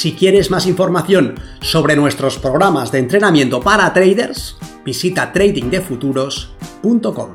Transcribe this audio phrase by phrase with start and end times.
[0.00, 7.28] Si quieres más información sobre nuestros programas de entrenamiento para traders, visita tradingdefuturos.com.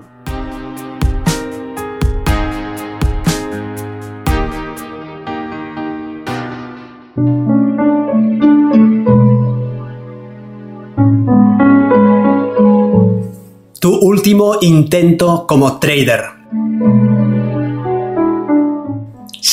[13.80, 16.22] Tu último intento como trader.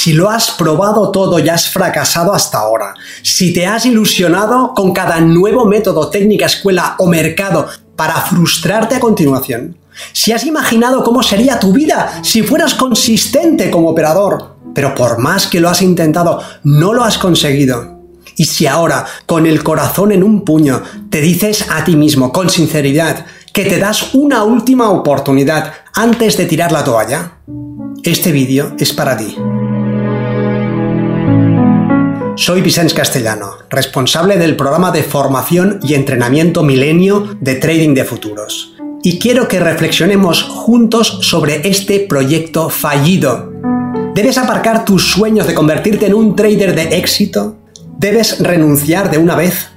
[0.03, 2.93] Si lo has probado todo y has fracasado hasta ahora,
[3.23, 8.99] si te has ilusionado con cada nuevo método, técnica, escuela o mercado para frustrarte a
[8.99, 9.77] continuación,
[10.13, 15.47] si has imaginado cómo sería tu vida si fueras consistente como operador, pero por más
[15.47, 18.01] que lo has intentado, no lo has conseguido,
[18.37, 22.51] y si ahora, con el corazón en un puño, te dices a ti mismo, con
[22.51, 27.35] sinceridad, que te das una última oportunidad antes de tirar la toalla,
[28.03, 29.37] este vídeo es para ti.
[32.45, 38.75] Soy Vicente Castellano, responsable del programa de formación y entrenamiento milenio de Trading de Futuros.
[39.05, 43.53] Y quiero que reflexionemos juntos sobre este proyecto fallido.
[44.17, 47.59] ¿Debes aparcar tus sueños de convertirte en un trader de éxito?
[47.97, 49.69] ¿Debes renunciar de una vez?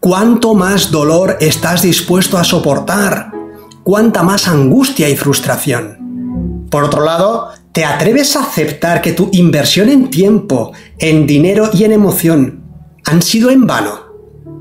[0.00, 3.30] ¿Cuánto más dolor estás dispuesto a soportar?
[3.84, 6.66] ¿Cuánta más angustia y frustración?
[6.72, 11.82] Por otro lado, ¿Te atreves a aceptar que tu inversión en tiempo, en dinero y
[11.82, 12.62] en emoción
[13.04, 13.98] han sido en vano?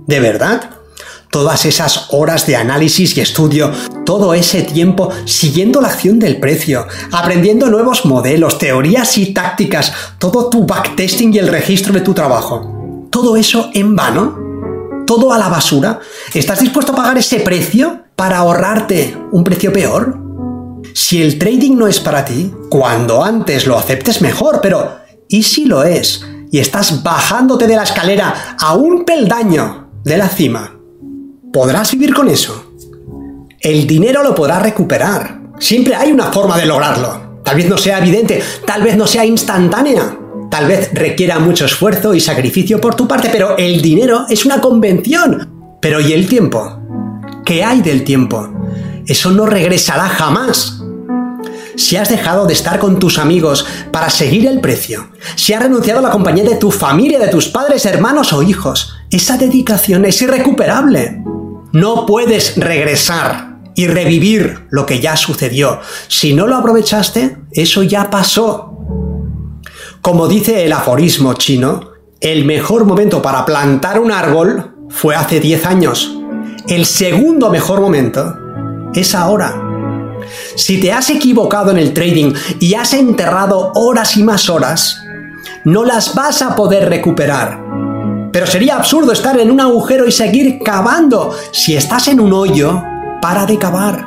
[0.08, 0.72] ¿De verdad?
[1.30, 3.72] Todas esas horas de análisis y estudio,
[4.04, 10.50] todo ese tiempo siguiendo la acción del precio, aprendiendo nuevos modelos, teorías y tácticas, todo
[10.50, 13.08] tu backtesting y el registro de tu trabajo.
[13.12, 14.40] ¿Todo eso en vano?
[15.06, 16.00] ¿Todo a la basura?
[16.34, 20.23] ¿Estás dispuesto a pagar ese precio para ahorrarte un precio peor?
[20.94, 25.66] Si el trading no es para ti, cuando antes lo aceptes mejor, pero ¿y si
[25.66, 26.26] lo es?
[26.52, 30.78] Y estás bajándote de la escalera a un peldaño de la cima.
[31.52, 32.74] ¿Podrás vivir con eso?
[33.60, 35.40] El dinero lo podrás recuperar.
[35.60, 37.40] Siempre hay una forma de lograrlo.
[37.44, 40.18] Tal vez no sea evidente, tal vez no sea instantánea,
[40.50, 44.62] tal vez requiera mucho esfuerzo y sacrificio por tu parte, pero el dinero es una
[44.62, 45.78] convención.
[45.82, 46.80] Pero ¿y el tiempo?
[47.46, 48.53] ¿Qué hay del tiempo?
[49.06, 50.84] Eso no regresará jamás
[51.76, 56.00] si has dejado de estar con tus amigos para seguir el precio, si has renunciado
[56.00, 60.22] a la compañía de tu familia, de tus padres, hermanos o hijos, esa dedicación es
[60.22, 61.24] irrecuperable.
[61.72, 65.80] No puedes regresar y revivir lo que ya sucedió.
[66.08, 68.78] Si no lo aprovechaste, eso ya pasó.
[70.02, 75.66] Como dice el aforismo chino, el mejor momento para plantar un árbol fue hace 10
[75.66, 76.18] años.
[76.68, 78.38] El segundo mejor momento
[78.96, 79.62] es ahora.
[80.56, 85.02] Si te has equivocado en el trading y has enterrado horas y más horas,
[85.64, 87.62] no las vas a poder recuperar.
[88.32, 91.36] Pero sería absurdo estar en un agujero y seguir cavando.
[91.52, 92.82] Si estás en un hoyo,
[93.22, 94.06] para de cavar.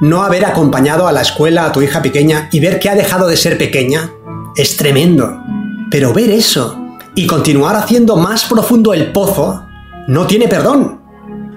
[0.00, 3.26] No haber acompañado a la escuela a tu hija pequeña y ver que ha dejado
[3.26, 4.12] de ser pequeña
[4.56, 5.42] es tremendo.
[5.90, 6.78] Pero ver eso
[7.14, 9.62] y continuar haciendo más profundo el pozo
[10.08, 11.00] no tiene perdón.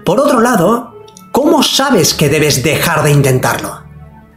[0.03, 0.96] Por otro lado,
[1.37, 3.83] ¿cómo sabes que debes dejar de intentarlo?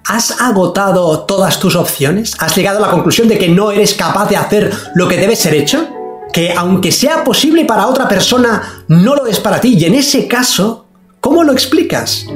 [0.04, 2.36] ¿Has agotado todas tus opciones?
[2.38, 5.34] ¿Has llegado a la conclusión de que no eres capaz de hacer lo que debe
[5.34, 5.88] ser hecho?
[6.30, 9.78] Que aunque sea posible para otra persona, no lo es para ti.
[9.78, 10.88] Y en ese caso,
[11.20, 12.26] ¿cómo lo explicas?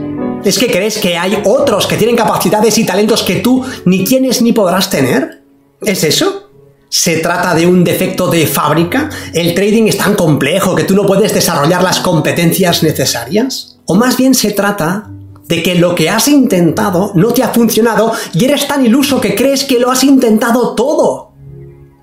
[0.43, 4.41] ¿Es que crees que hay otros que tienen capacidades y talentos que tú ni tienes
[4.41, 5.43] ni podrás tener?
[5.83, 6.49] ¿Es eso?
[6.89, 9.11] ¿Se trata de un defecto de fábrica?
[9.35, 13.74] ¿El trading es tan complejo que tú no puedes desarrollar las competencias necesarias?
[13.87, 15.11] ¿O más bien se trata
[15.49, 19.35] de que lo que has intentado no te ha funcionado y eres tan iluso que
[19.35, 21.33] crees que lo has intentado todo.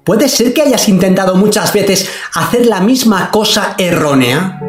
[0.03, 4.59] Puede ser que hayas intentado muchas veces hacer la misma cosa errónea.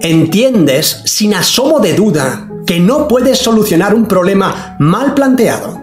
[0.00, 5.80] Entiendes, sin asomo de duda, que no puedes solucionar un problema mal planteado.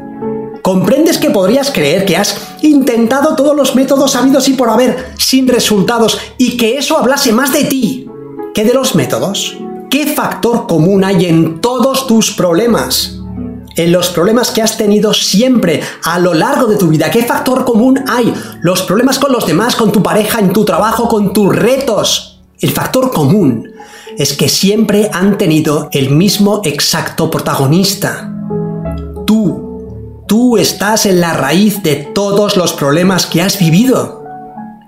[0.61, 5.47] Comprendes que podrías creer que has intentado todos los métodos habidos y por haber sin
[5.47, 8.07] resultados y que eso hablase más de ti
[8.53, 9.57] que de los métodos.
[9.91, 13.17] ¿Qué factor común hay en todos tus problemas?
[13.77, 17.09] en los problemas que has tenido siempre a lo largo de tu vida.
[17.09, 18.33] ¿Qué factor común hay?
[18.61, 22.41] Los problemas con los demás, con tu pareja, en tu trabajo, con tus retos.
[22.59, 23.71] El factor común
[24.17, 28.29] es que siempre han tenido el mismo exacto protagonista.
[29.25, 30.23] Tú.
[30.27, 34.23] Tú estás en la raíz de todos los problemas que has vivido.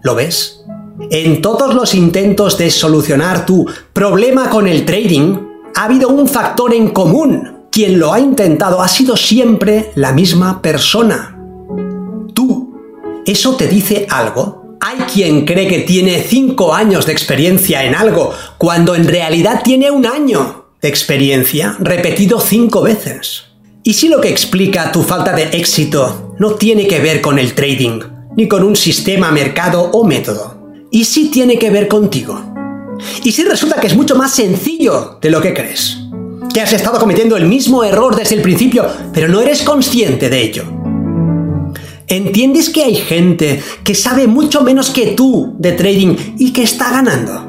[0.01, 0.62] ¿Lo ves?
[1.09, 5.37] En todos los intentos de solucionar tu problema con el trading,
[5.75, 7.65] ha habido un factor en común.
[7.71, 11.37] Quien lo ha intentado ha sido siempre la misma persona.
[12.33, 12.73] Tú.
[13.25, 14.77] ¿Eso te dice algo?
[14.79, 19.89] Hay quien cree que tiene 5 años de experiencia en algo, cuando en realidad tiene
[19.91, 23.45] un año de experiencia repetido 5 veces.
[23.83, 27.53] ¿Y si lo que explica tu falta de éxito no tiene que ver con el
[27.53, 28.01] trading,
[28.35, 30.62] ni con un sistema, mercado o método?
[30.95, 32.39] ¿Y si tiene que ver contigo?
[33.23, 35.97] ¿Y si resulta que es mucho más sencillo de lo que crees?
[36.53, 40.43] Que has estado cometiendo el mismo error desde el principio, pero no eres consciente de
[40.43, 40.65] ello.
[42.05, 46.91] ¿Entiendes que hay gente que sabe mucho menos que tú de trading y que está
[46.91, 47.43] ganando?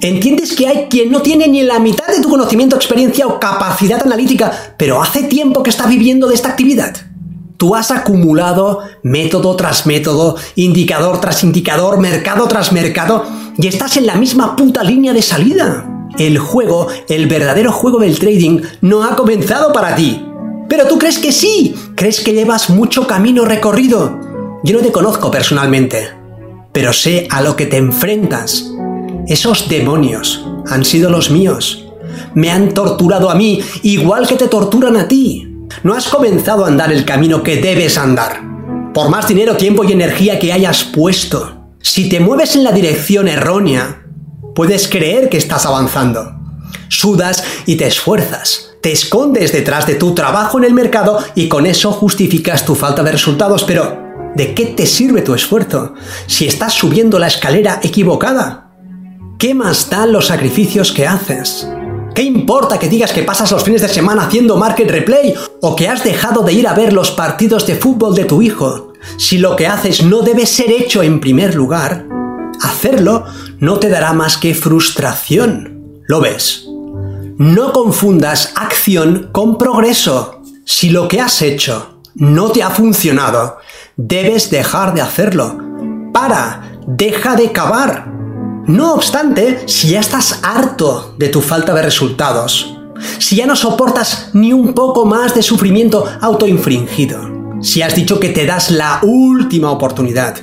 [0.00, 4.00] ¿Entiendes que hay quien no tiene ni la mitad de tu conocimiento, experiencia o capacidad
[4.02, 7.05] analítica, pero hace tiempo que está viviendo de esta actividad?
[7.56, 13.24] Tú has acumulado método tras método, indicador tras indicador, mercado tras mercado,
[13.56, 16.08] y estás en la misma puta línea de salida.
[16.18, 20.22] El juego, el verdadero juego del trading, no ha comenzado para ti.
[20.68, 24.18] Pero tú crees que sí, crees que llevas mucho camino recorrido.
[24.62, 26.10] Yo no te conozco personalmente,
[26.72, 28.70] pero sé a lo que te enfrentas.
[29.28, 31.86] Esos demonios han sido los míos.
[32.34, 35.55] Me han torturado a mí igual que te torturan a ti.
[35.82, 38.42] No has comenzado a andar el camino que debes andar.
[38.92, 43.28] Por más dinero, tiempo y energía que hayas puesto, si te mueves en la dirección
[43.28, 44.06] errónea,
[44.54, 46.32] puedes creer que estás avanzando.
[46.88, 48.70] Sudas y te esfuerzas.
[48.82, 53.02] Te escondes detrás de tu trabajo en el mercado y con eso justificas tu falta
[53.02, 54.02] de resultados, pero
[54.34, 55.94] ¿de qué te sirve tu esfuerzo
[56.26, 58.70] si estás subiendo la escalera equivocada?
[59.38, 61.68] ¿Qué más dan los sacrificios que haces?
[62.16, 65.86] ¿Qué importa que digas que pasas los fines de semana haciendo market replay o que
[65.86, 68.94] has dejado de ir a ver los partidos de fútbol de tu hijo?
[69.18, 72.06] Si lo que haces no debe ser hecho en primer lugar,
[72.62, 73.26] hacerlo
[73.58, 76.00] no te dará más que frustración.
[76.06, 76.66] ¿Lo ves?
[77.36, 80.40] No confundas acción con progreso.
[80.64, 83.58] Si lo que has hecho no te ha funcionado,
[83.98, 85.58] debes dejar de hacerlo.
[86.14, 88.15] Para, deja de cavar.
[88.66, 92.74] No obstante, si ya estás harto de tu falta de resultados,
[93.20, 97.20] si ya no soportas ni un poco más de sufrimiento autoinfringido,
[97.62, 100.34] si has dicho que te das la última oportunidad,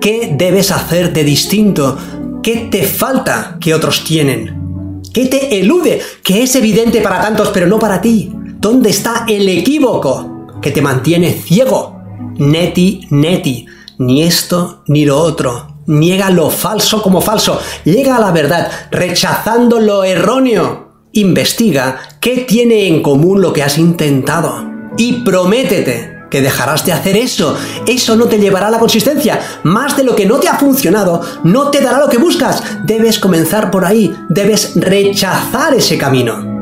[0.00, 1.98] ¿qué debes hacer de distinto?
[2.42, 5.02] ¿Qué te falta que otros tienen?
[5.12, 6.00] ¿Qué te elude?
[6.24, 8.32] Que es evidente para tantos pero no para ti.
[8.58, 12.00] ¿Dónde está el equívoco que te mantiene ciego?
[12.38, 13.66] Neti, neti,
[13.98, 19.80] ni esto ni lo otro niega lo falso como falso, llega a la verdad, rechazando
[19.80, 20.88] lo erróneo.
[21.12, 24.64] Investiga qué tiene en común lo que has intentado
[24.96, 27.56] y prométete que dejarás de hacer eso.
[27.88, 29.40] Eso no te llevará a la consistencia.
[29.64, 32.62] Más de lo que no te ha funcionado, no te dará lo que buscas.
[32.84, 34.14] Debes comenzar por ahí.
[34.28, 36.60] Debes rechazar ese camino.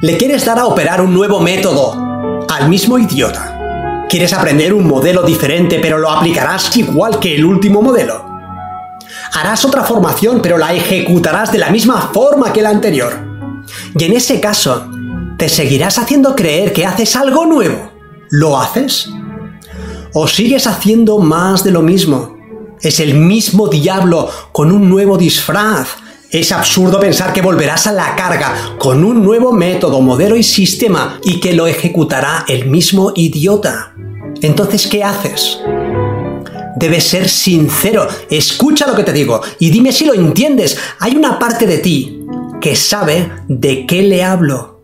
[0.00, 4.06] Le quieres dar a operar un nuevo método al mismo idiota.
[4.08, 8.33] Quieres aprender un modelo diferente, pero lo aplicarás igual que el último modelo
[9.34, 13.12] harás otra formación, pero la ejecutarás de la misma forma que la anterior.
[13.98, 14.88] Y en ese caso,
[15.36, 17.90] te seguirás haciendo creer que haces algo nuevo.
[18.30, 19.10] ¿Lo haces?
[20.12, 22.36] ¿O sigues haciendo más de lo mismo?
[22.80, 25.88] Es el mismo diablo con un nuevo disfraz.
[26.30, 31.18] Es absurdo pensar que volverás a la carga con un nuevo método, modelo y sistema
[31.24, 33.94] y que lo ejecutará el mismo idiota.
[34.42, 35.58] Entonces, ¿qué haces?
[36.76, 40.76] Debes ser sincero, escucha lo que te digo y dime si lo entiendes.
[40.98, 42.20] Hay una parte de ti
[42.60, 44.80] que sabe de qué le hablo.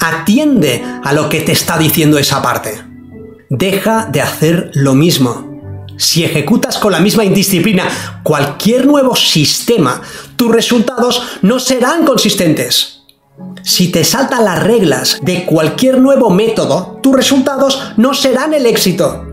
[0.00, 2.82] Atiende a lo que te está diciendo esa parte.
[3.50, 5.48] Deja de hacer lo mismo.
[5.96, 7.88] Si ejecutas con la misma indisciplina
[8.22, 10.00] cualquier nuevo sistema,
[10.36, 13.02] tus resultados no serán consistentes.
[13.62, 19.27] Si te saltan las reglas de cualquier nuevo método, tus resultados no serán el éxito.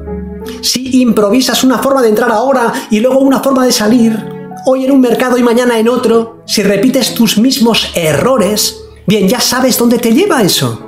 [0.62, 4.18] Si improvisas una forma de entrar ahora y luego una forma de salir,
[4.66, 9.40] hoy en un mercado y mañana en otro, si repites tus mismos errores, bien, ya
[9.40, 10.82] sabes dónde te lleva eso.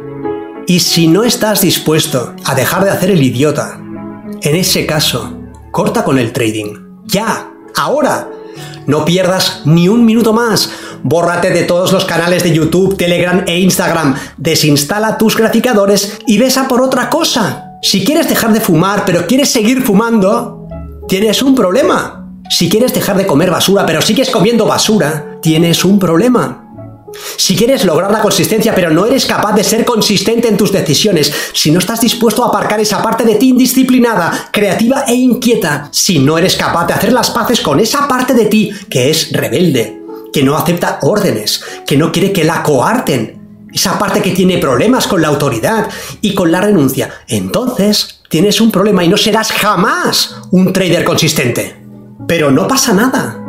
[0.65, 3.79] Y si no estás dispuesto a dejar de hacer el idiota,
[4.41, 5.33] en ese caso,
[5.71, 7.03] corta con el trading.
[7.05, 8.31] Ya, ahora.
[8.85, 10.71] No pierdas ni un minuto más.
[11.03, 16.67] bórrate de todos los canales de YouTube, Telegram e Instagram, desinstala tus graficadores y besa
[16.67, 17.66] por otra cosa.
[17.81, 20.67] Si quieres dejar de fumar pero quieres seguir fumando,
[21.07, 22.27] tienes un problema.
[22.49, 26.63] Si quieres dejar de comer basura pero sigues comiendo basura, tienes un problema.
[27.37, 31.31] Si quieres lograr la consistencia pero no eres capaz de ser consistente en tus decisiones,
[31.53, 36.19] si no estás dispuesto a aparcar esa parte de ti indisciplinada, creativa e inquieta, si
[36.19, 40.01] no eres capaz de hacer las paces con esa parte de ti que es rebelde,
[40.33, 43.36] que no acepta órdenes, que no quiere que la coarten,
[43.73, 45.87] esa parte que tiene problemas con la autoridad
[46.21, 51.75] y con la renuncia, entonces tienes un problema y no serás jamás un trader consistente.
[52.27, 53.43] Pero no pasa nada.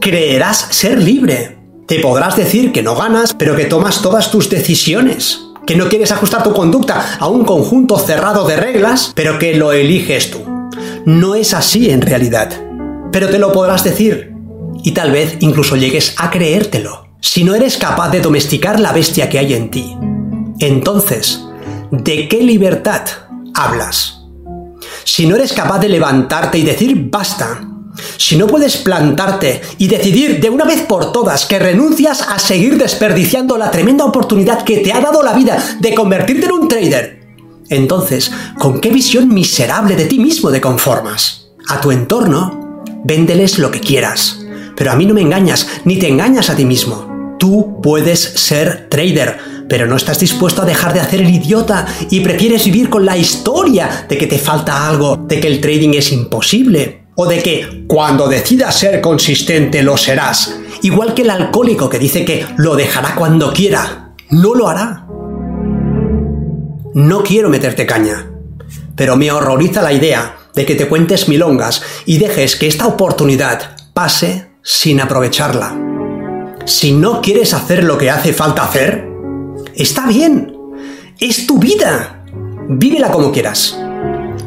[0.00, 5.40] Creerás ser libre te podrás decir que no ganas, pero que tomas todas tus decisiones.
[5.66, 9.72] Que no quieres ajustar tu conducta a un conjunto cerrado de reglas, pero que lo
[9.72, 10.44] eliges tú.
[11.06, 12.52] No es así en realidad.
[13.10, 14.34] Pero te lo podrás decir.
[14.84, 17.07] Y tal vez incluso llegues a creértelo.
[17.20, 19.96] Si no eres capaz de domesticar la bestia que hay en ti,
[20.60, 21.44] entonces,
[21.90, 23.02] ¿de qué libertad
[23.54, 24.20] hablas?
[25.04, 27.60] Si no eres capaz de levantarte y decir basta,
[28.16, 32.78] si no puedes plantarte y decidir de una vez por todas que renuncias a seguir
[32.78, 37.18] desperdiciando la tremenda oportunidad que te ha dado la vida de convertirte en un trader,
[37.68, 41.48] entonces, ¿con qué visión miserable de ti mismo te conformas?
[41.68, 44.40] A tu entorno, véndeles lo que quieras.
[44.74, 47.07] Pero a mí no me engañas, ni te engañas a ti mismo.
[47.38, 52.20] Tú puedes ser trader, pero no estás dispuesto a dejar de hacer el idiota y
[52.20, 56.12] prefieres vivir con la historia de que te falta algo, de que el trading es
[56.12, 61.98] imposible, o de que cuando decidas ser consistente lo serás, igual que el alcohólico que
[61.98, 65.06] dice que lo dejará cuando quiera, no lo hará.
[66.94, 68.30] No quiero meterte caña,
[68.96, 73.76] pero me horroriza la idea de que te cuentes milongas y dejes que esta oportunidad
[73.94, 75.87] pase sin aprovecharla.
[76.68, 79.08] Si no quieres hacer lo que hace falta hacer,
[79.74, 80.54] está bien,
[81.18, 82.26] es tu vida,
[82.68, 83.80] vívela como quieras.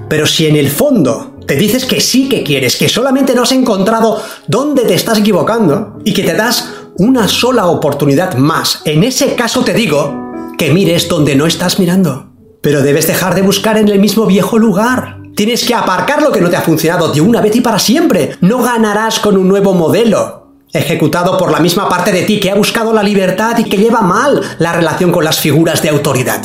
[0.07, 3.51] Pero si en el fondo te dices que sí que quieres, que solamente no has
[3.53, 8.83] encontrado dónde te estás equivocando y que te das una sola oportunidad más.
[8.85, 12.27] En ese caso te digo que mires donde no estás mirando.
[12.61, 15.17] Pero debes dejar de buscar en el mismo viejo lugar.
[15.35, 18.37] Tienes que aparcar lo que no te ha funcionado de una vez y para siempre.
[18.41, 20.40] No ganarás con un nuevo modelo,
[20.73, 24.01] ejecutado por la misma parte de ti que ha buscado la libertad y que lleva
[24.01, 26.41] mal la relación con las figuras de autoridad.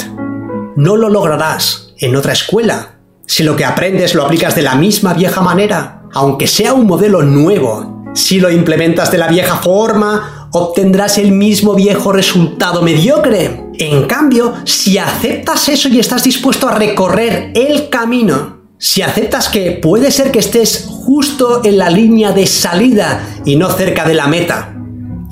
[0.76, 5.14] No lo lograrás en otra escuela, si lo que aprendes lo aplicas de la misma
[5.14, 11.18] vieja manera, aunque sea un modelo nuevo, si lo implementas de la vieja forma, obtendrás
[11.18, 13.64] el mismo viejo resultado mediocre.
[13.78, 19.72] En cambio, si aceptas eso y estás dispuesto a recorrer el camino, si aceptas que
[19.72, 24.26] puede ser que estés justo en la línea de salida y no cerca de la
[24.26, 24.74] meta,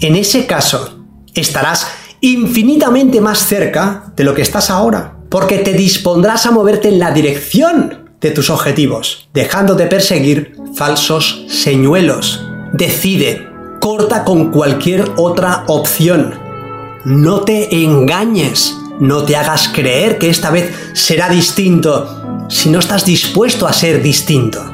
[0.01, 1.87] en ese caso estarás
[2.21, 7.11] infinitamente más cerca de lo que estás ahora porque te dispondrás a moverte en la
[7.11, 12.47] dirección de tus objetivos, dejando de perseguir falsos señuelos.
[12.73, 13.45] Decide,
[13.81, 16.35] corta con cualquier otra opción.
[17.05, 23.05] No te engañes, no te hagas creer que esta vez será distinto si no estás
[23.05, 24.65] dispuesto a ser distinto.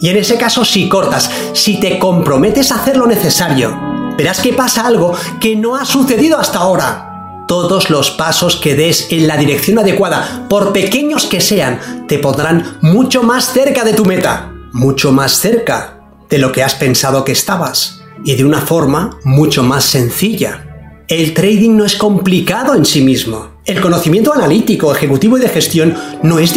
[0.00, 3.76] Y en ese caso, si cortas, si te comprometes a hacer lo necesario,
[4.16, 7.06] verás que pasa algo que no ha sucedido hasta ahora
[7.46, 12.78] todos los pasos que des en la dirección adecuada, por pequeños que sean, te pondrán
[12.82, 17.32] mucho más cerca de tu meta, mucho más cerca de lo que has pensado que
[17.32, 21.04] estabas, y de una forma mucho más sencilla.
[21.08, 23.56] El trading no es complicado en sí mismo.
[23.64, 26.52] El conocimiento analítico, ejecutivo y de gestión no es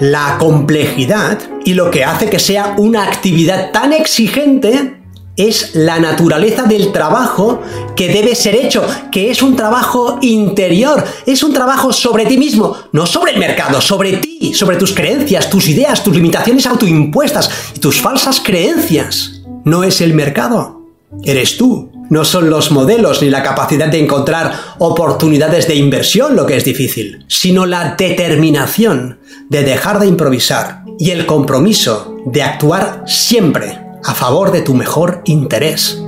[0.00, 4.98] La complejidad y lo que hace que sea una actividad tan exigente
[5.36, 7.62] es la naturaleza del trabajo
[7.96, 12.76] que debe ser hecho, que es un trabajo interior, es un trabajo sobre ti mismo,
[12.92, 17.78] no sobre el mercado, sobre ti, sobre tus creencias, tus ideas, tus limitaciones autoimpuestas y
[17.78, 19.42] tus falsas creencias.
[19.64, 20.82] No es el mercado,
[21.22, 21.91] eres tú.
[22.12, 26.64] No son los modelos ni la capacidad de encontrar oportunidades de inversión lo que es
[26.66, 34.12] difícil, sino la determinación de dejar de improvisar y el compromiso de actuar siempre a
[34.12, 36.02] favor de tu mejor interés.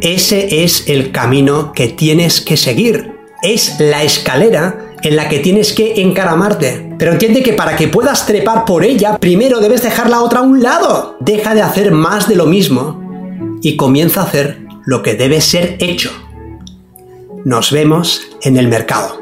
[0.00, 3.12] Ese es el camino que tienes que seguir.
[3.40, 6.90] Es la escalera en la que tienes que encaramarte.
[6.98, 10.42] Pero entiende que para que puedas trepar por ella, primero debes dejar la otra a
[10.42, 11.16] un lado.
[11.20, 13.00] Deja de hacer más de lo mismo
[13.62, 16.10] y comienza a hacer lo que debe ser hecho.
[17.44, 19.20] Nos vemos en el mercado.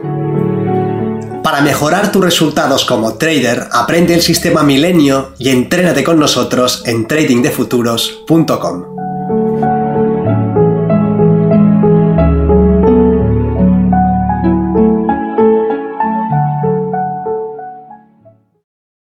[1.43, 7.07] Para mejorar tus resultados como trader, aprende el sistema Milenio y entrénate con nosotros en
[7.09, 8.94] tradingdefuturos.com.